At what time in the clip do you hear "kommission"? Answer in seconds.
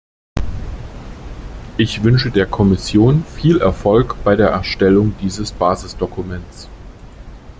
2.47-3.23